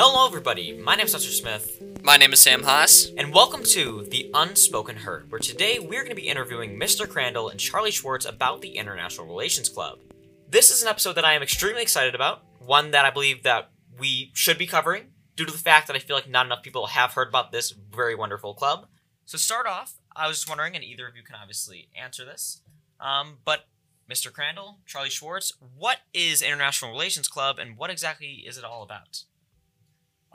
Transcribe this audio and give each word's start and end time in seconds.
Hello, 0.00 0.28
everybody. 0.28 0.78
My 0.78 0.94
name 0.94 1.06
is 1.06 1.12
Dr. 1.12 1.24
Smith, 1.24 1.82
My 2.04 2.16
name 2.16 2.32
is 2.32 2.38
Sam 2.38 2.62
Haas. 2.62 3.10
and 3.16 3.34
welcome 3.34 3.64
to 3.64 4.06
The 4.08 4.30
Unspoken 4.32 4.94
Herd, 4.94 5.28
where 5.28 5.40
today 5.40 5.80
we're 5.80 6.04
going 6.04 6.10
to 6.10 6.14
be 6.14 6.28
interviewing 6.28 6.78
Mr. 6.78 7.08
Crandall 7.08 7.48
and 7.48 7.58
Charlie 7.58 7.90
Schwartz 7.90 8.24
about 8.24 8.60
the 8.60 8.76
International 8.76 9.26
Relations 9.26 9.68
Club. 9.68 9.98
This 10.48 10.70
is 10.70 10.82
an 10.82 10.88
episode 10.88 11.14
that 11.14 11.24
I 11.24 11.32
am 11.32 11.42
extremely 11.42 11.82
excited 11.82 12.14
about, 12.14 12.44
one 12.64 12.92
that 12.92 13.06
I 13.06 13.10
believe 13.10 13.42
that 13.42 13.72
we 13.98 14.30
should 14.34 14.56
be 14.56 14.68
covering, 14.68 15.06
due 15.34 15.44
to 15.44 15.50
the 15.50 15.58
fact 15.58 15.88
that 15.88 15.96
I 15.96 15.98
feel 15.98 16.14
like 16.14 16.30
not 16.30 16.46
enough 16.46 16.62
people 16.62 16.86
have 16.86 17.14
heard 17.14 17.26
about 17.26 17.50
this 17.50 17.72
very 17.72 18.14
wonderful 18.14 18.54
club. 18.54 18.86
So, 19.24 19.36
to 19.36 19.42
start 19.42 19.66
off, 19.66 19.94
I 20.14 20.28
was 20.28 20.36
just 20.36 20.48
wondering, 20.48 20.76
and 20.76 20.84
either 20.84 21.08
of 21.08 21.16
you 21.16 21.24
can 21.24 21.34
obviously 21.34 21.88
answer 22.00 22.24
this, 22.24 22.62
um, 23.00 23.38
but 23.44 23.66
Mr. 24.08 24.32
Crandall, 24.32 24.78
Charlie 24.86 25.10
Schwartz, 25.10 25.54
what 25.76 25.98
is 26.14 26.40
International 26.40 26.92
Relations 26.92 27.26
Club, 27.26 27.58
and 27.58 27.76
what 27.76 27.90
exactly 27.90 28.44
is 28.46 28.56
it 28.56 28.62
all 28.62 28.84
about? 28.84 29.24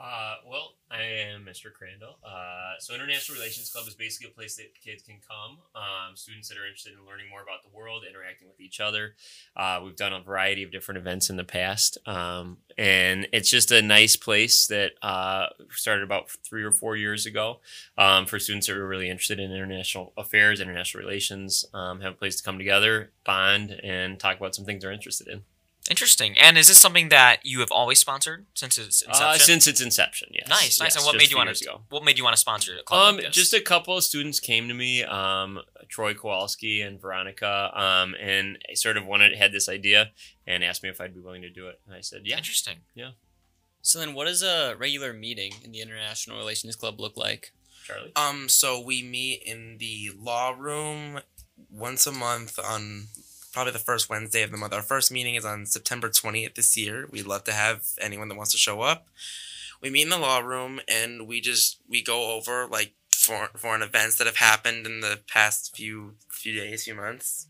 Uh, 0.04 0.34
well, 0.46 0.74
I 0.90 1.00
am 1.00 1.46
Mr. 1.46 1.72
Crandall. 1.72 2.18
Uh, 2.22 2.74
so 2.78 2.94
International 2.94 3.38
Relations 3.38 3.70
Club 3.70 3.88
is 3.88 3.94
basically 3.94 4.30
a 4.30 4.34
place 4.34 4.56
that 4.56 4.66
kids 4.84 5.02
can 5.02 5.16
come. 5.26 5.58
Um, 5.74 6.14
students 6.14 6.48
that 6.48 6.58
are 6.58 6.66
interested 6.66 6.92
in 6.92 7.06
learning 7.06 7.30
more 7.30 7.42
about 7.42 7.62
the 7.62 7.74
world, 7.74 8.02
interacting 8.08 8.46
with 8.46 8.60
each 8.60 8.80
other. 8.80 9.14
Uh, 9.56 9.80
we've 9.82 9.96
done 9.96 10.12
a 10.12 10.20
variety 10.20 10.62
of 10.62 10.70
different 10.70 10.98
events 10.98 11.30
in 11.30 11.36
the 11.36 11.44
past, 11.44 11.96
um, 12.06 12.58
and 12.76 13.28
it's 13.32 13.48
just 13.48 13.70
a 13.70 13.80
nice 13.80 14.14
place 14.14 14.66
that 14.66 14.92
uh, 15.00 15.46
started 15.70 16.04
about 16.04 16.30
three 16.46 16.64
or 16.64 16.72
four 16.72 16.96
years 16.96 17.24
ago 17.24 17.60
um, 17.96 18.26
for 18.26 18.38
students 18.38 18.66
that 18.66 18.76
are 18.76 18.86
really 18.86 19.08
interested 19.08 19.40
in 19.40 19.52
international 19.52 20.12
affairs, 20.18 20.60
international 20.60 21.02
relations. 21.02 21.64
Um, 21.72 22.02
have 22.02 22.12
a 22.12 22.16
place 22.16 22.36
to 22.36 22.42
come 22.42 22.58
together, 22.58 23.12
bond, 23.24 23.80
and 23.82 24.20
talk 24.20 24.36
about 24.36 24.54
some 24.54 24.66
things 24.66 24.82
they're 24.82 24.92
interested 24.92 25.28
in. 25.28 25.44
Interesting. 25.90 26.36
And 26.38 26.56
is 26.56 26.68
this 26.68 26.78
something 26.78 27.10
that 27.10 27.40
you 27.44 27.60
have 27.60 27.70
always 27.70 27.98
sponsored 27.98 28.46
since 28.54 28.78
its 28.78 29.02
inception? 29.02 29.26
Uh, 29.26 29.34
since 29.34 29.66
its 29.66 29.82
inception, 29.82 30.28
yes. 30.32 30.48
nice, 30.48 30.80
nice. 30.80 30.80
Yes, 30.80 30.96
and 30.96 31.04
what 31.04 31.16
made 31.16 31.30
you 31.30 31.36
want 31.36 31.54
to? 31.54 31.64
ago. 31.64 31.82
What 31.90 32.04
made 32.04 32.16
you 32.16 32.24
want 32.24 32.34
to 32.34 32.40
sponsor 32.40 32.72
a 32.80 32.82
club 32.82 33.08
Um, 33.08 33.14
like 33.16 33.26
this? 33.26 33.34
just 33.34 33.52
a 33.52 33.60
couple 33.60 33.96
of 33.96 34.02
students 34.02 34.40
came 34.40 34.68
to 34.68 34.74
me, 34.74 35.04
um, 35.04 35.60
Troy 35.88 36.14
Kowalski 36.14 36.80
and 36.80 36.98
Veronica, 36.98 37.70
um, 37.74 38.14
and 38.18 38.58
I 38.70 38.74
sort 38.74 38.96
of 38.96 39.04
wanted 39.04 39.36
had 39.36 39.52
this 39.52 39.68
idea 39.68 40.12
and 40.46 40.64
asked 40.64 40.82
me 40.82 40.88
if 40.88 41.00
I'd 41.02 41.14
be 41.14 41.20
willing 41.20 41.42
to 41.42 41.50
do 41.50 41.68
it, 41.68 41.80
and 41.86 41.94
I 41.94 42.00
said, 42.00 42.22
yeah. 42.24 42.38
Interesting. 42.38 42.78
Yeah. 42.94 43.10
So 43.82 43.98
then, 43.98 44.14
what 44.14 44.24
does 44.24 44.42
a 44.42 44.74
regular 44.78 45.12
meeting 45.12 45.52
in 45.62 45.72
the 45.72 45.82
International 45.82 46.38
Relations 46.38 46.76
Club 46.76 46.98
look 46.98 47.18
like? 47.18 47.52
Charlie. 47.84 48.12
Um, 48.16 48.48
so 48.48 48.80
we 48.80 49.02
meet 49.02 49.42
in 49.44 49.76
the 49.76 50.12
law 50.18 50.54
room 50.58 51.20
once 51.70 52.06
a 52.06 52.12
month 52.12 52.58
on 52.58 53.08
probably 53.54 53.72
the 53.72 53.78
first 53.78 54.10
Wednesday 54.10 54.42
of 54.42 54.50
the 54.50 54.56
month. 54.56 54.74
Our 54.74 54.82
first 54.82 55.12
meeting 55.12 55.36
is 55.36 55.44
on 55.44 55.64
September 55.64 56.10
20th 56.10 56.56
this 56.56 56.76
year. 56.76 57.08
We'd 57.10 57.26
love 57.26 57.44
to 57.44 57.52
have 57.52 57.86
anyone 58.00 58.28
that 58.28 58.36
wants 58.36 58.52
to 58.52 58.58
show 58.58 58.80
up. 58.82 59.06
We 59.80 59.90
meet 59.90 60.02
in 60.02 60.10
the 60.10 60.18
law 60.18 60.40
room 60.40 60.80
and 60.88 61.28
we 61.28 61.40
just 61.40 61.78
we 61.88 62.02
go 62.02 62.32
over 62.32 62.66
like 62.66 62.94
for 63.12 63.48
foreign 63.56 63.82
events 63.82 64.16
that 64.16 64.26
have 64.26 64.36
happened 64.36 64.86
in 64.86 65.00
the 65.00 65.20
past 65.32 65.74
few 65.76 66.16
few 66.28 66.52
days, 66.58 66.84
few 66.84 66.94
months. 66.94 67.46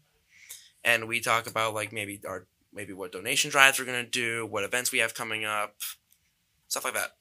And 0.84 1.08
we 1.08 1.20
talk 1.20 1.46
about 1.46 1.74
like 1.74 1.92
maybe 1.92 2.20
our 2.28 2.46
maybe 2.72 2.92
what 2.92 3.12
donation 3.12 3.50
drives 3.50 3.78
we're 3.78 3.86
gonna 3.86 4.04
do, 4.04 4.46
what 4.46 4.64
events 4.64 4.92
we 4.92 4.98
have 4.98 5.14
coming 5.14 5.44
up, 5.44 5.76
stuff 6.68 6.84
like 6.84 6.94
that. 6.94 7.12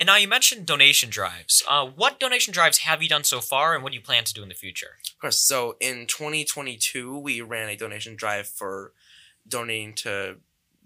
And 0.00 0.06
now 0.06 0.16
you 0.16 0.28
mentioned 0.28 0.64
donation 0.64 1.10
drives. 1.10 1.62
Uh, 1.68 1.86
what 1.86 2.20
donation 2.20 2.52
drives 2.52 2.78
have 2.78 3.02
you 3.02 3.08
done 3.08 3.24
so 3.24 3.40
far, 3.40 3.74
and 3.74 3.82
what 3.82 3.92
do 3.92 3.98
you 3.98 4.04
plan 4.04 4.24
to 4.24 4.34
do 4.34 4.42
in 4.42 4.48
the 4.48 4.54
future? 4.54 4.98
Of 5.12 5.18
course. 5.20 5.36
So 5.36 5.76
in 5.80 6.06
2022, 6.06 7.18
we 7.18 7.40
ran 7.40 7.68
a 7.68 7.76
donation 7.76 8.14
drive 8.14 8.46
for 8.46 8.92
donating 9.46 9.94
to 9.94 10.36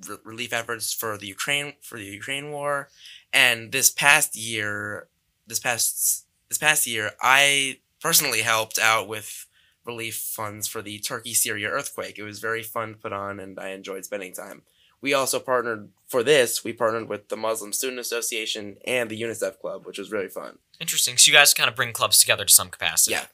re- 0.09 0.17
relief 0.25 0.53
efforts 0.53 0.93
for 0.93 1.19
the 1.19 1.27
Ukraine 1.27 1.75
for 1.83 1.99
the 1.99 2.05
Ukraine 2.05 2.51
war, 2.51 2.89
and 3.33 3.71
this 3.71 3.91
past 3.91 4.35
year, 4.35 5.09
this 5.47 5.59
past 5.59 6.25
this 6.49 6.59
past 6.59 6.87
year, 6.87 7.13
I 7.21 7.79
personally 8.01 8.43
helped 8.43 8.79
out 8.79 9.09
with 9.09 9.47
relief 9.85 10.17
funds 10.17 10.69
for 10.69 10.81
the 10.81 10.99
Turkey 10.99 11.35
Syria 11.35 11.69
earthquake. 11.69 12.19
It 12.19 12.23
was 12.23 12.39
very 12.39 12.63
fun 12.63 12.93
to 12.93 12.99
put 12.99 13.13
on, 13.13 13.41
and 13.41 13.59
I 13.59 13.71
enjoyed 13.71 14.05
spending 14.05 14.33
time. 14.33 14.63
We 15.03 15.13
also 15.13 15.41
partnered 15.41 15.91
for 16.09 16.23
this. 16.23 16.65
We 16.65 16.73
partnered 16.73 17.09
with 17.09 17.29
the 17.29 17.37
Muslim 17.37 17.73
Student 17.73 18.01
Association 18.01 18.79
and 18.87 19.11
the 19.11 19.21
UNICEF 19.21 19.59
Club, 19.59 19.85
which 19.85 19.99
was 19.99 20.11
really 20.11 20.29
fun. 20.29 20.59
Interesting. 20.81 21.19
So 21.19 21.31
you 21.31 21.37
guys 21.37 21.53
kind 21.53 21.69
of 21.69 21.77
bring 21.77 21.93
clubs 21.93 22.19
together 22.19 22.45
to 22.45 22.53
some 22.53 22.71
capacity. 22.71 23.13
Yeah. 23.13 23.27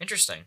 Interesting. 0.00 0.44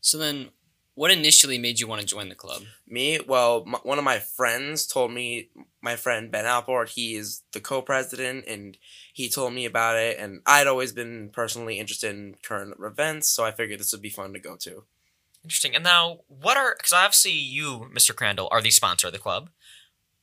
So 0.00 0.16
then, 0.18 0.48
what 0.94 1.10
initially 1.10 1.58
made 1.58 1.78
you 1.78 1.86
want 1.86 2.00
to 2.00 2.06
join 2.06 2.30
the 2.30 2.34
club? 2.34 2.62
Me, 2.86 3.20
well, 3.26 3.64
m- 3.66 3.74
one 3.82 3.98
of 3.98 4.04
my 4.04 4.18
friends 4.18 4.86
told 4.86 5.12
me, 5.12 5.50
my 5.82 5.94
friend 5.94 6.30
Ben 6.30 6.46
Alport, 6.46 6.88
he 6.90 7.14
is 7.16 7.42
the 7.52 7.60
co-president, 7.60 8.46
and 8.46 8.78
he 9.12 9.28
told 9.28 9.52
me 9.52 9.66
about 9.66 9.96
it, 9.96 10.18
and 10.18 10.40
I'd 10.46 10.66
always 10.66 10.92
been 10.92 11.28
personally 11.32 11.78
interested 11.78 12.14
in 12.14 12.36
current 12.42 12.74
events, 12.82 13.28
so 13.28 13.44
I 13.44 13.50
figured 13.50 13.78
this 13.78 13.92
would 13.92 14.00
be 14.00 14.08
fun 14.08 14.32
to 14.32 14.38
go 14.40 14.56
to. 14.56 14.84
Interesting. 15.46 15.76
And 15.76 15.84
now, 15.84 16.22
what 16.26 16.56
are? 16.56 16.74
Because 16.76 16.92
obviously 16.92 17.30
you, 17.30 17.88
Mr. 17.94 18.12
Crandall, 18.12 18.48
are 18.50 18.60
the 18.60 18.72
sponsor 18.72 19.06
of 19.06 19.12
the 19.12 19.20
club. 19.20 19.50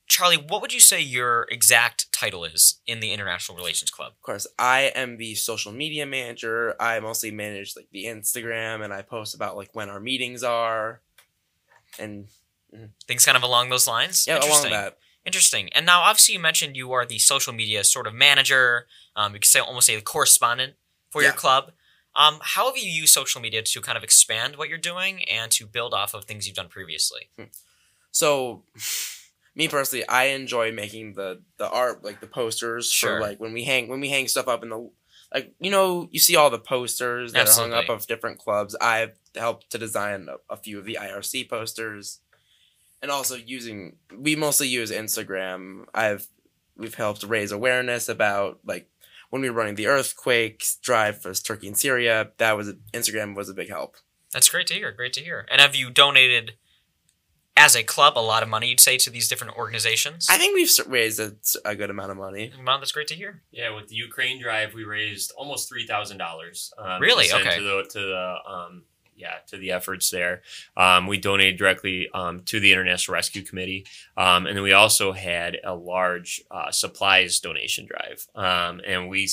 Charlie, 0.06 0.36
what 0.36 0.60
would 0.60 0.74
you 0.74 0.80
say 0.80 1.00
your 1.00 1.46
exact 1.50 2.12
title 2.12 2.44
is 2.44 2.80
in 2.86 3.00
the 3.00 3.10
International 3.10 3.56
Relations 3.56 3.90
Club? 3.90 4.12
Of 4.12 4.20
course, 4.20 4.46
I 4.58 4.92
am 4.94 5.16
the 5.16 5.34
social 5.34 5.72
media 5.72 6.04
manager. 6.04 6.74
I 6.78 7.00
mostly 7.00 7.30
manage 7.30 7.74
like 7.74 7.88
the 7.90 8.04
Instagram, 8.04 8.84
and 8.84 8.92
I 8.92 9.00
post 9.00 9.34
about 9.34 9.56
like 9.56 9.70
when 9.74 9.88
our 9.88 9.98
meetings 9.98 10.42
are, 10.42 11.00
and 11.98 12.28
Things 13.06 13.24
kind 13.24 13.36
of 13.36 13.42
along 13.42 13.70
those 13.70 13.88
lines. 13.88 14.26
yeah, 14.26 14.34
along 14.34 14.44
Interesting. 14.48 14.72
that. 14.72 14.98
Interesting. 15.24 15.72
And 15.72 15.86
now, 15.86 16.02
obviously, 16.02 16.34
you 16.34 16.40
mentioned 16.40 16.76
you 16.76 16.92
are 16.92 17.06
the 17.06 17.18
social 17.18 17.54
media 17.54 17.82
sort 17.82 18.06
of 18.06 18.12
manager. 18.12 18.88
Um, 19.16 19.32
you 19.32 19.38
could 19.38 19.46
say 19.46 19.60
almost 19.60 19.86
say 19.86 19.96
the 19.96 20.02
correspondent 20.02 20.74
for 21.10 21.22
your 21.22 21.32
club. 21.32 21.72
Um, 22.16 22.38
how 22.42 22.66
have 22.66 22.76
you 22.76 22.88
used 22.88 23.12
social 23.12 23.40
media 23.40 23.62
to 23.62 23.80
kind 23.80 23.98
of 23.98 24.04
expand 24.04 24.56
what 24.56 24.68
you're 24.68 24.78
doing 24.78 25.24
and 25.24 25.50
to 25.52 25.66
build 25.66 25.92
off 25.92 26.14
of 26.14 26.24
things 26.24 26.46
you've 26.46 26.56
done 26.56 26.68
previously? 26.68 27.30
So, 28.12 28.62
me 29.54 29.68
personally, 29.68 30.06
I 30.08 30.24
enjoy 30.26 30.72
making 30.72 31.14
the 31.14 31.42
the 31.58 31.68
art, 31.68 32.04
like 32.04 32.20
the 32.20 32.26
posters 32.26 32.90
Sure. 32.90 33.16
for 33.16 33.20
like 33.20 33.40
when 33.40 33.52
we 33.52 33.64
hang 33.64 33.88
when 33.88 34.00
we 34.00 34.08
hang 34.08 34.28
stuff 34.28 34.48
up 34.48 34.62
in 34.62 34.68
the 34.70 34.90
like 35.32 35.52
you 35.58 35.70
know 35.70 36.08
you 36.12 36.20
see 36.20 36.36
all 36.36 36.50
the 36.50 36.58
posters 36.58 37.32
that 37.32 37.48
are 37.48 37.52
hung 37.52 37.72
up 37.72 37.88
of 37.88 38.06
different 38.06 38.38
clubs. 38.38 38.76
I've 38.80 39.18
helped 39.34 39.70
to 39.70 39.78
design 39.78 40.28
a, 40.30 40.54
a 40.54 40.56
few 40.56 40.78
of 40.78 40.84
the 40.84 40.98
IRC 41.00 41.48
posters, 41.50 42.20
and 43.02 43.10
also 43.10 43.34
using 43.34 43.96
we 44.16 44.36
mostly 44.36 44.68
use 44.68 44.92
Instagram. 44.92 45.86
I've 45.92 46.28
we've 46.76 46.94
helped 46.94 47.24
raise 47.24 47.50
awareness 47.52 48.08
about 48.08 48.60
like 48.64 48.88
when 49.34 49.42
we 49.42 49.50
were 49.50 49.56
running 49.56 49.74
the 49.74 49.88
earthquakes 49.88 50.76
drive 50.76 51.20
for 51.20 51.34
Turkey 51.34 51.66
and 51.66 51.76
Syria. 51.76 52.30
That 52.38 52.56
was 52.56 52.72
Instagram 52.92 53.34
was 53.34 53.48
a 53.48 53.52
big 53.52 53.68
help. 53.68 53.96
That's 54.32 54.48
great 54.48 54.68
to 54.68 54.74
hear. 54.74 54.92
Great 54.92 55.12
to 55.14 55.20
hear. 55.20 55.44
And 55.50 55.60
have 55.60 55.74
you 55.74 55.90
donated, 55.90 56.52
as 57.56 57.74
a 57.74 57.82
club, 57.82 58.16
a 58.16 58.20
lot 58.20 58.44
of 58.44 58.48
money, 58.48 58.68
you'd 58.68 58.78
say, 58.78 58.96
to 58.96 59.10
these 59.10 59.26
different 59.26 59.56
organizations? 59.56 60.28
I 60.30 60.38
think 60.38 60.54
we've 60.54 60.70
raised 60.86 61.18
a, 61.18 61.34
a 61.64 61.74
good 61.74 61.90
amount 61.90 62.12
of 62.12 62.16
money. 62.16 62.52
Well, 62.64 62.78
that's 62.78 62.92
great 62.92 63.08
to 63.08 63.16
hear. 63.16 63.42
Yeah, 63.50 63.74
with 63.74 63.88
the 63.88 63.96
Ukraine 63.96 64.40
drive, 64.40 64.72
we 64.72 64.84
raised 64.84 65.32
almost 65.36 65.68
three 65.68 65.84
thousand 65.84 66.18
dollars. 66.18 66.72
Um, 66.78 67.02
Really? 67.02 67.26
Okay. 67.32 67.56
To 67.56 67.60
the 67.60 67.88
to 67.90 67.98
the 67.98 68.36
um, 68.48 68.84
yeah 69.16 69.34
to 69.48 69.56
the 69.56 69.72
efforts 69.72 70.10
there. 70.10 70.42
Um, 70.76 71.06
we 71.06 71.18
donated 71.18 71.58
directly 71.58 72.08
um, 72.14 72.42
to 72.46 72.60
the 72.60 72.72
International 72.72 73.14
Rescue 73.14 73.42
Committee, 73.42 73.86
um, 74.16 74.46
and 74.46 74.56
then 74.56 74.62
we 74.62 74.72
also 74.72 75.12
had 75.12 75.58
a 75.64 75.74
large 75.74 76.42
uh, 76.50 76.70
supplies 76.70 77.40
donation 77.40 77.86
drive. 77.86 78.26
Um, 78.34 78.80
and 78.86 79.08
we 79.08 79.28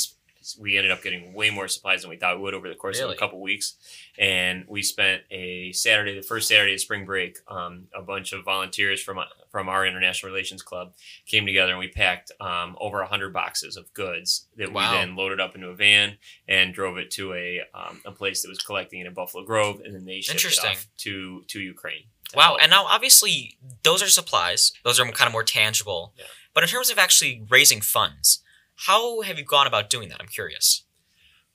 we 0.59 0.77
ended 0.77 0.91
up 0.91 1.03
getting 1.03 1.33
way 1.33 1.49
more 1.49 1.67
supplies 1.67 2.01
than 2.01 2.09
we 2.09 2.17
thought 2.17 2.37
we 2.37 2.41
would 2.43 2.53
over 2.53 2.67
the 2.69 2.75
course 2.75 2.99
Really? 2.99 3.11
of 3.13 3.17
a 3.17 3.19
couple 3.19 3.39
weeks. 3.41 3.75
And 4.17 4.65
we 4.67 4.81
spent 4.81 5.21
a 5.31 5.71
Saturday, 5.71 6.15
the 6.15 6.21
first 6.21 6.47
Saturday 6.47 6.73
of 6.73 6.79
spring 6.81 7.05
break, 7.05 7.37
um, 7.47 7.87
a 7.95 8.01
bunch 8.01 8.33
of 8.33 8.43
volunteers 8.43 9.01
from 9.01 9.19
from 9.51 9.67
our 9.67 9.85
international 9.85 10.31
relations 10.31 10.61
club 10.61 10.93
came 11.25 11.45
together 11.45 11.71
and 11.71 11.79
we 11.79 11.89
packed 11.89 12.31
um, 12.39 12.77
over 12.79 12.99
100 12.99 13.33
boxes 13.33 13.75
of 13.75 13.93
goods 13.93 14.47
that 14.55 14.71
Wow. 14.71 14.91
we 14.93 14.97
then 14.97 15.15
loaded 15.17 15.41
up 15.41 15.55
into 15.55 15.67
a 15.67 15.75
van 15.75 16.17
and 16.47 16.73
drove 16.73 16.97
it 16.97 17.11
to 17.11 17.33
a, 17.33 17.59
um, 17.73 17.99
a 18.05 18.11
place 18.13 18.41
that 18.43 18.47
was 18.49 18.59
collecting 18.59 19.01
it 19.01 19.07
in 19.07 19.13
Buffalo 19.13 19.43
Grove 19.43 19.81
and 19.83 19.93
then 19.93 20.05
they 20.05 20.21
shipped 20.21 20.45
it 20.45 20.65
off 20.65 20.87
to, 20.99 21.43
to 21.49 21.59
Ukraine. 21.59 22.03
to 22.29 22.37
Wow. 22.37 22.43
help. 22.43 22.61
And 22.61 22.69
now, 22.69 22.85
obviously, 22.85 23.57
those 23.83 24.01
are 24.01 24.07
supplies. 24.07 24.71
Those 24.85 25.01
are 25.01 25.11
kind 25.11 25.27
of 25.27 25.33
more 25.33 25.43
tangible. 25.43 26.13
Yeah. 26.17 26.23
But 26.53 26.63
in 26.63 26.69
terms 26.69 26.89
of 26.89 26.97
actually 26.97 27.43
raising 27.49 27.81
funds, 27.81 28.41
how 28.87 29.21
have 29.21 29.37
you 29.37 29.45
gone 29.45 29.67
about 29.67 29.89
doing 29.89 30.09
that? 30.09 30.19
I'm 30.19 30.27
curious. 30.27 30.83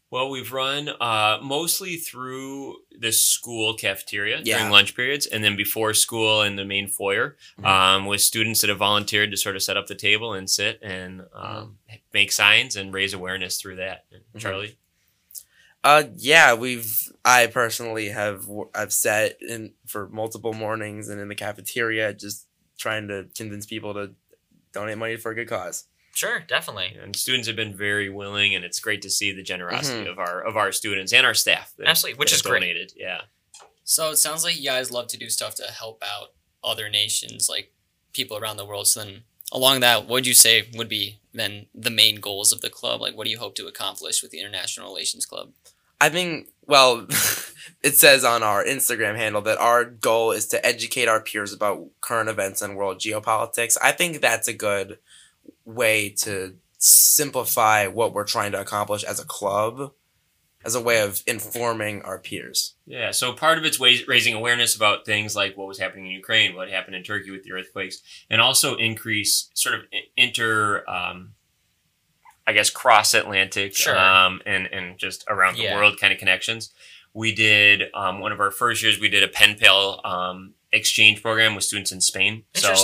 Well, 0.08 0.30
we've 0.30 0.52
run 0.52 0.88
uh, 0.88 1.40
mostly 1.42 1.96
through 1.96 2.76
the 2.96 3.10
school 3.10 3.74
cafeteria 3.74 4.40
Yeah. 4.44 4.58
during 4.58 4.70
lunch 4.70 4.94
periods, 4.94 5.26
and 5.26 5.42
then 5.42 5.56
before 5.56 5.92
school 5.94 6.42
in 6.42 6.54
the 6.54 6.64
main 6.64 6.86
foyer 6.86 7.36
Mhm. 7.58 7.64
um, 7.66 8.06
with 8.06 8.20
students 8.20 8.60
that 8.60 8.70
have 8.70 8.78
volunteered 8.78 9.32
to 9.32 9.36
sort 9.36 9.56
of 9.56 9.62
set 9.64 9.76
up 9.76 9.88
the 9.88 9.96
table 9.96 10.32
and 10.32 10.48
sit 10.48 10.78
and 10.80 11.22
um, 11.34 11.78
make 12.14 12.30
signs 12.30 12.76
and 12.76 12.94
raise 12.94 13.12
awareness 13.12 13.60
through 13.60 13.76
that. 13.76 14.04
Mhm. 14.12 14.40
Charlie, 14.40 14.78
Uh, 15.84 16.04
yeah, 16.16 16.52
we've. 16.54 17.12
I 17.24 17.46
personally 17.46 18.08
have. 18.08 18.48
I've 18.74 18.92
sat 18.92 19.40
in 19.40 19.74
for 19.86 20.08
multiple 20.08 20.52
mornings 20.52 21.08
and 21.08 21.20
in 21.20 21.28
the 21.28 21.34
cafeteria, 21.36 22.12
just 22.12 22.46
trying 22.76 23.06
to 23.08 23.28
convince 23.36 23.66
people 23.66 23.94
to 23.94 24.14
donate 24.72 24.98
money 24.98 25.16
for 25.16 25.30
a 25.30 25.34
good 25.34 25.48
cause. 25.48 25.86
Sure, 26.16 26.40
definitely. 26.40 26.96
And 26.98 27.14
students 27.14 27.46
have 27.46 27.56
been 27.56 27.76
very 27.76 28.08
willing, 28.08 28.54
and 28.54 28.64
it's 28.64 28.80
great 28.80 29.02
to 29.02 29.10
see 29.10 29.32
the 29.32 29.42
generosity 29.42 30.04
Mhm. 30.06 30.10
of 30.12 30.18
our 30.18 30.40
of 30.42 30.56
our 30.56 30.72
students 30.72 31.12
and 31.12 31.26
our 31.26 31.34
staff. 31.34 31.74
that- 31.76 31.86
Absolutely, 31.88 32.18
which 32.18 32.30
that 32.30 32.36
is 32.36 32.42
have 32.42 32.50
great. 32.50 32.92
Yeah. 32.96 33.22
So 33.84 34.10
it 34.12 34.16
sounds 34.16 34.42
like 34.42 34.56
you 34.56 34.64
guys 34.64 34.90
love 34.90 35.08
to 35.08 35.18
do 35.18 35.28
stuff 35.28 35.54
to 35.56 35.64
help 35.70 36.02
out 36.02 36.32
other 36.64 36.88
nations, 36.88 37.48
like 37.50 37.70
people 38.14 38.38
around 38.38 38.56
the 38.56 38.64
world. 38.64 38.88
So 38.88 39.04
then, 39.04 39.24
along 39.52 39.80
that, 39.80 40.00
what 40.04 40.08
would 40.08 40.26
you 40.26 40.32
say 40.34 40.68
would 40.72 40.88
be 40.88 41.20
then 41.34 41.66
the 41.74 41.90
main 41.90 42.16
goals 42.16 42.50
of 42.50 42.62
the 42.62 42.70
club? 42.70 43.02
Like, 43.02 43.14
what 43.14 43.24
do 43.26 43.30
you 43.30 43.38
hope 43.38 43.54
to 43.56 43.66
accomplish 43.66 44.22
with 44.22 44.30
the 44.30 44.40
International 44.40 44.88
Relations 44.88 45.26
Club? 45.26 45.52
I 46.00 46.08
think, 46.08 46.48
well, 46.62 47.06
it 47.82 47.94
says 47.94 48.24
on 48.24 48.42
our 48.42 48.64
Instagram 48.64 49.16
handle 49.16 49.42
that 49.42 49.58
our 49.58 49.84
goal 49.84 50.32
is 50.32 50.46
to 50.48 50.64
educate 50.64 51.08
our 51.08 51.20
peers 51.20 51.52
about 51.52 51.88
current 52.00 52.30
events 52.30 52.62
and 52.62 52.74
world 52.74 52.98
geopolitics. 53.00 53.76
I 53.82 53.92
think 53.92 54.22
that's 54.22 54.48
a 54.48 54.54
good 54.54 54.98
way 55.66 56.08
to 56.08 56.54
simplify 56.78 57.86
what 57.86 58.14
we're 58.14 58.24
trying 58.24 58.52
to 58.52 58.60
accomplish 58.60 59.02
as 59.04 59.20
a 59.20 59.24
club, 59.26 59.92
as 60.64 60.74
a 60.74 60.80
way 60.80 61.00
of 61.00 61.22
informing 61.26 62.00
our 62.02 62.18
peers. 62.18 62.74
Yeah, 62.86 63.10
so 63.10 63.32
part 63.32 63.58
of 63.58 63.64
it's 63.64 63.78
wa- 63.78 63.92
raising 64.08 64.34
awareness 64.34 64.74
about 64.74 65.04
things 65.04 65.36
like 65.36 65.56
what 65.56 65.66
was 65.68 65.78
happening 65.78 66.06
in 66.06 66.12
Ukraine, 66.12 66.54
what 66.54 66.70
happened 66.70 66.96
in 66.96 67.02
Turkey 67.02 67.30
with 67.30 67.44
the 67.44 67.52
earthquakes, 67.52 68.00
and 68.30 68.40
also 68.40 68.76
increase 68.76 69.50
sort 69.54 69.74
of 69.74 69.82
inter, 70.16 70.84
um, 70.88 71.34
I 72.46 72.52
guess, 72.52 72.70
cross 72.70 73.12
Atlantic 73.14 73.74
Sure. 73.76 73.98
um, 73.98 74.40
and, 74.46 74.66
and 74.72 74.98
just 74.98 75.24
around 75.28 75.56
the 75.56 75.64
Yeah. 75.64 75.74
world 75.76 75.98
kind 76.00 76.12
of 76.12 76.18
connections. 76.18 76.72
We 77.12 77.34
did 77.34 77.84
um, 77.94 78.20
one 78.20 78.30
of 78.32 78.40
our 78.40 78.50
first 78.50 78.82
years, 78.82 79.00
we 79.00 79.08
did 79.08 79.22
a 79.22 79.28
pen 79.28 79.56
pal 79.58 80.00
um, 80.04 80.54
exchange 80.72 81.22
program 81.22 81.54
with 81.54 81.64
students 81.64 81.92
in 81.92 82.00
Spain. 82.00 82.44
So 82.54 82.74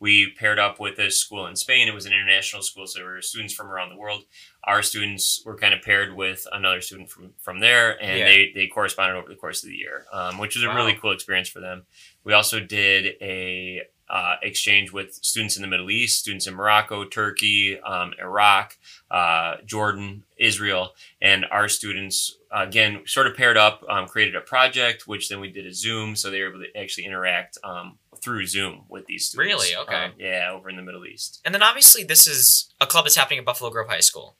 we 0.00 0.32
paired 0.38 0.58
up 0.58 0.78
with 0.80 0.98
a 0.98 1.10
school 1.10 1.46
in 1.46 1.56
Spain. 1.56 1.88
It 1.88 1.94
was 1.94 2.06
an 2.06 2.12
international 2.12 2.62
school, 2.62 2.86
so 2.86 3.00
there 3.00 3.08
were 3.08 3.20
students 3.22 3.52
from 3.52 3.66
around 3.68 3.90
the 3.90 3.96
world. 3.96 4.24
Our 4.64 4.82
students 4.82 5.42
were 5.44 5.56
kind 5.56 5.74
of 5.74 5.82
paired 5.82 6.14
with 6.14 6.46
another 6.52 6.80
student 6.80 7.10
from 7.10 7.32
from 7.40 7.58
there, 7.60 8.00
and 8.02 8.18
Yeah. 8.18 8.24
they 8.26 8.52
they 8.54 8.66
corresponded 8.68 9.16
over 9.16 9.28
the 9.28 9.34
course 9.34 9.62
of 9.64 9.70
the 9.70 9.76
year, 9.76 10.06
um, 10.12 10.38
which 10.38 10.54
was 10.54 10.62
a 10.64 10.68
really 10.72 10.94
cool 10.94 11.12
experience 11.12 11.48
for 11.48 11.60
them. 11.60 11.84
We 12.24 12.32
also 12.32 12.60
did 12.60 13.16
a 13.20 13.82
uh, 14.12 14.36
exchange 14.42 14.92
with 14.92 15.14
students 15.22 15.56
in 15.56 15.62
the 15.62 15.68
Middle 15.68 15.90
East, 15.90 16.18
students 16.18 16.46
in 16.46 16.54
Morocco, 16.54 17.04
Turkey, 17.06 17.80
um, 17.80 18.12
Iraq, 18.20 18.76
uh, 19.10 19.56
Jordan, 19.64 20.22
Israel, 20.36 20.90
and 21.22 21.46
our 21.50 21.66
students 21.66 22.36
again 22.50 23.00
sort 23.06 23.26
of 23.26 23.34
paired 23.34 23.56
up, 23.56 23.82
um, 23.88 24.06
created 24.06 24.36
a 24.36 24.42
project, 24.42 25.08
which 25.08 25.30
then 25.30 25.40
we 25.40 25.50
did 25.50 25.64
a 25.64 25.72
Zoom, 25.72 26.14
so 26.14 26.30
they 26.30 26.42
were 26.42 26.50
able 26.50 26.60
to 26.60 26.78
actually 26.78 27.06
interact 27.06 27.56
um, 27.64 27.98
through 28.22 28.44
Zoom 28.46 28.82
with 28.90 29.06
these 29.06 29.28
students. 29.28 29.50
Really? 29.50 29.82
Okay. 29.82 30.04
Um, 30.04 30.12
yeah, 30.18 30.50
over 30.52 30.68
in 30.68 30.76
the 30.76 30.82
Middle 30.82 31.06
East. 31.06 31.40
And 31.46 31.54
then 31.54 31.62
obviously 31.62 32.04
this 32.04 32.26
is 32.26 32.70
a 32.82 32.86
club 32.86 33.06
that's 33.06 33.16
happening 33.16 33.38
at 33.38 33.46
Buffalo 33.46 33.70
Grove 33.70 33.88
High 33.88 34.00
School. 34.00 34.36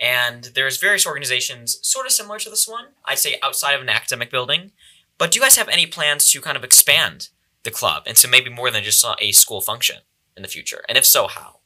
And 0.00 0.44
there's 0.54 0.76
various 0.76 1.04
organizations 1.04 1.80
sort 1.82 2.06
of 2.06 2.12
similar 2.12 2.38
to 2.38 2.50
this 2.50 2.68
one, 2.68 2.86
I'd 3.04 3.18
say 3.18 3.36
outside 3.42 3.74
of 3.74 3.80
an 3.80 3.88
academic 3.88 4.30
building. 4.30 4.70
But 5.18 5.32
do 5.32 5.40
you 5.40 5.42
guys 5.42 5.56
have 5.56 5.68
any 5.68 5.86
plans 5.86 6.30
to 6.30 6.40
kind 6.40 6.56
of 6.56 6.62
expand 6.62 7.30
the 7.64 7.70
club 7.70 8.02
and 8.06 8.10
into 8.16 8.28
maybe 8.28 8.50
more 8.50 8.70
than 8.70 8.82
just 8.84 9.04
a 9.20 9.32
school 9.32 9.60
function 9.60 9.98
in 10.36 10.42
the 10.42 10.48
future? 10.48 10.84
And 10.88 10.96
if 10.98 11.04
so, 11.06 11.26
how? 11.26 11.56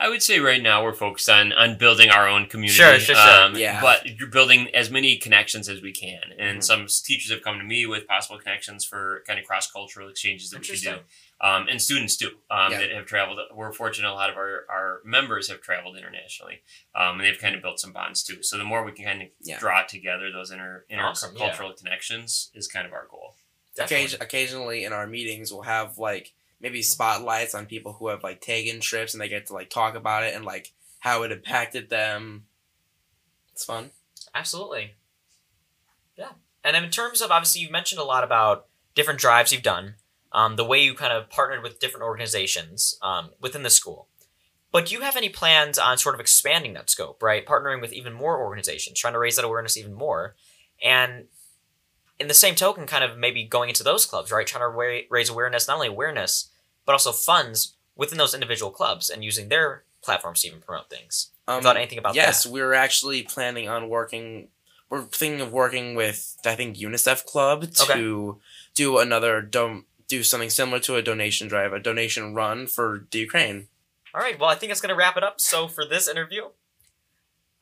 I 0.00 0.08
would 0.08 0.22
say 0.22 0.40
right 0.40 0.60
now 0.60 0.82
we're 0.82 0.94
focused 0.94 1.28
on 1.28 1.52
on 1.52 1.78
building 1.78 2.10
our 2.10 2.26
own 2.26 2.46
community. 2.46 2.74
Sure, 2.76 2.98
sure, 2.98 3.14
sure. 3.14 3.40
Um, 3.44 3.54
Yeah. 3.54 3.80
But 3.80 4.04
you're 4.18 4.26
building 4.26 4.68
as 4.74 4.90
many 4.90 5.16
connections 5.16 5.68
as 5.68 5.80
we 5.80 5.92
can, 5.92 6.22
and 6.40 6.58
Mhm. 6.58 6.64
some 6.64 6.86
teachers 6.88 7.30
have 7.30 7.42
come 7.42 7.58
to 7.58 7.64
me 7.64 7.86
with 7.86 8.08
possible 8.08 8.36
connections 8.40 8.84
for 8.84 9.22
kind 9.28 9.38
of 9.38 9.44
cross 9.46 9.70
cultural 9.70 10.08
exchanges 10.08 10.50
that 10.50 10.60
we 10.60 10.66
could 10.66 10.80
do. 10.80 11.00
Um, 11.40 11.68
and 11.68 11.80
students 11.80 12.16
too 12.16 12.40
um, 12.50 12.72
Yeah. 12.72 12.78
that 12.80 12.90
have 12.90 13.06
traveled. 13.06 13.38
We're 13.52 13.72
fortunate 13.72 14.10
a 14.10 14.14
lot 14.14 14.28
of 14.30 14.36
our, 14.36 14.64
our 14.68 15.02
members 15.04 15.48
have 15.48 15.60
traveled 15.60 15.96
internationally, 15.96 16.62
um, 16.96 17.20
and 17.20 17.24
they've 17.24 17.38
kind 17.38 17.54
of 17.54 17.62
built 17.62 17.78
some 17.78 17.92
bonds 17.92 18.24
too. 18.24 18.42
So 18.42 18.58
the 18.58 18.64
more 18.64 18.82
we 18.84 18.90
can 18.92 19.04
kind 19.04 19.22
of 19.22 19.28
Yeah. 19.40 19.60
draw 19.60 19.84
together 19.84 20.32
those 20.32 20.50
inter 20.50 20.84
Awesome, 20.92 21.36
yeah. 21.36 21.48
intercultural 21.48 21.76
connections 21.76 22.50
is 22.54 22.66
kind 22.66 22.86
of 22.88 22.92
our 22.92 23.06
goal. 23.06 23.36
Occasion- 23.78 24.22
occasionally 24.22 24.84
in 24.84 24.92
our 24.92 25.06
meetings, 25.06 25.52
we'll 25.52 25.62
have 25.62 25.98
like 25.98 26.32
maybe 26.60 26.82
spotlights 26.82 27.54
on 27.54 27.66
people 27.66 27.94
who 27.94 28.08
have 28.08 28.22
like 28.22 28.40
taken 28.40 28.80
trips 28.80 29.14
and 29.14 29.20
they 29.20 29.28
get 29.28 29.46
to 29.46 29.52
like 29.52 29.70
talk 29.70 29.94
about 29.94 30.24
it 30.24 30.34
and 30.34 30.44
like 30.44 30.72
how 31.00 31.22
it 31.22 31.32
impacted 31.32 31.90
them. 31.90 32.44
It's 33.52 33.64
fun. 33.64 33.90
Absolutely. 34.34 34.94
Yeah. 36.16 36.32
And 36.64 36.76
in 36.76 36.90
terms 36.90 37.20
of 37.20 37.30
obviously, 37.30 37.60
you've 37.62 37.70
mentioned 37.70 38.00
a 38.00 38.04
lot 38.04 38.24
about 38.24 38.66
different 38.94 39.20
drives 39.20 39.52
you've 39.52 39.62
done, 39.62 39.94
um, 40.32 40.56
the 40.56 40.64
way 40.64 40.82
you 40.82 40.94
kind 40.94 41.12
of 41.12 41.28
partnered 41.28 41.62
with 41.62 41.80
different 41.80 42.04
organizations 42.04 42.96
um, 43.02 43.30
within 43.40 43.62
the 43.62 43.70
school. 43.70 44.08
But 44.70 44.86
do 44.86 44.94
you 44.94 45.02
have 45.02 45.16
any 45.16 45.28
plans 45.28 45.78
on 45.78 45.98
sort 45.98 46.14
of 46.14 46.20
expanding 46.20 46.72
that 46.74 46.88
scope, 46.88 47.22
right? 47.22 47.44
Partnering 47.44 47.80
with 47.80 47.92
even 47.92 48.12
more 48.12 48.38
organizations, 48.40 48.98
trying 48.98 49.12
to 49.12 49.18
raise 49.18 49.36
that 49.36 49.44
awareness 49.44 49.76
even 49.76 49.92
more. 49.92 50.34
And 50.82 51.26
in 52.22 52.28
the 52.28 52.34
same 52.34 52.54
token, 52.54 52.86
kind 52.86 53.04
of 53.04 53.18
maybe 53.18 53.44
going 53.44 53.68
into 53.68 53.84
those 53.84 54.06
clubs, 54.06 54.32
right? 54.32 54.46
Trying 54.46 54.62
to 54.62 54.68
ra- 54.68 55.06
raise 55.10 55.28
awareness, 55.28 55.68
not 55.68 55.74
only 55.74 55.88
awareness, 55.88 56.50
but 56.86 56.92
also 56.92 57.12
funds 57.12 57.76
within 57.96 58.16
those 58.16 58.32
individual 58.32 58.70
clubs 58.70 59.10
and 59.10 59.22
using 59.22 59.48
their 59.48 59.84
platforms 60.02 60.40
to 60.42 60.48
even 60.48 60.60
promote 60.60 60.88
things. 60.88 61.30
Um, 61.46 61.62
thought 61.62 61.76
anything 61.76 61.98
about 61.98 62.14
yes, 62.14 62.44
that? 62.44 62.52
we're 62.52 62.72
actually 62.72 63.22
planning 63.22 63.68
on 63.68 63.88
working. 63.88 64.48
We're 64.88 65.02
thinking 65.02 65.40
of 65.40 65.52
working 65.52 65.94
with 65.94 66.36
I 66.44 66.54
think 66.54 66.76
UNICEF 66.76 67.24
Club 67.26 67.64
Okay. 67.64 67.94
to 67.94 68.40
do 68.74 68.98
another 68.98 69.42
don't 69.42 69.84
do 70.06 70.22
something 70.22 70.50
similar 70.50 70.78
to 70.80 70.96
a 70.96 71.02
donation 71.02 71.48
drive, 71.48 71.72
a 71.72 71.80
donation 71.80 72.34
run 72.34 72.66
for 72.66 73.06
the 73.10 73.18
Ukraine. 73.18 73.68
All 74.14 74.20
right. 74.20 74.38
Well, 74.38 74.50
I 74.50 74.54
think 74.54 74.70
that's 74.70 74.80
going 74.80 74.90
to 74.90 74.94
wrap 74.94 75.16
it 75.16 75.24
up. 75.24 75.40
So 75.40 75.68
for 75.68 75.84
this 75.86 76.08
interview, 76.08 76.50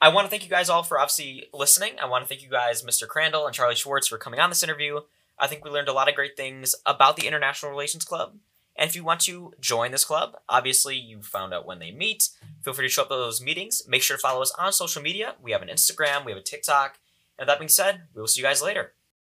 I 0.02 0.08
want 0.08 0.24
to 0.24 0.30
thank 0.30 0.44
you 0.44 0.48
guys 0.48 0.70
all 0.70 0.82
for 0.82 0.98
obviously 0.98 1.44
listening. 1.52 1.92
I 2.00 2.06
want 2.06 2.24
to 2.24 2.28
thank 2.28 2.42
you 2.42 2.48
guys, 2.48 2.82
Mr. 2.82 3.06
Crandall 3.06 3.44
and 3.44 3.54
Charlie 3.54 3.74
Schwartz, 3.74 4.08
for 4.08 4.16
coming 4.16 4.40
on 4.40 4.48
this 4.48 4.62
interview. 4.62 5.00
I 5.38 5.46
think 5.46 5.62
we 5.62 5.70
learned 5.70 5.88
a 5.88 5.92
lot 5.92 6.08
of 6.08 6.14
great 6.14 6.38
things 6.38 6.74
about 6.86 7.16
the 7.16 7.26
International 7.26 7.70
Relations 7.70 8.04
Club. 8.06 8.36
And 8.76 8.88
if 8.88 8.96
you 8.96 9.04
want 9.04 9.20
to 9.22 9.52
join 9.60 9.90
this 9.90 10.06
club, 10.06 10.38
obviously 10.48 10.96
you 10.96 11.20
found 11.20 11.52
out 11.52 11.66
when 11.66 11.80
they 11.80 11.90
meet. 11.90 12.30
Feel 12.62 12.72
free 12.72 12.86
to 12.86 12.90
show 12.90 13.02
up 13.02 13.10
at 13.10 13.16
those 13.16 13.42
meetings. 13.42 13.82
Make 13.86 14.02
sure 14.02 14.16
to 14.16 14.20
follow 14.20 14.40
us 14.40 14.54
on 14.58 14.72
social 14.72 15.02
media. 15.02 15.34
We 15.42 15.52
have 15.52 15.60
an 15.60 15.68
Instagram, 15.68 16.24
we 16.24 16.32
have 16.32 16.40
a 16.40 16.44
TikTok. 16.44 16.98
And 17.38 17.46
that 17.46 17.58
being 17.58 17.68
said, 17.68 18.02
we 18.14 18.20
will 18.22 18.28
see 18.28 18.40
you 18.40 18.46
guys 18.46 18.62
later. 18.62 18.92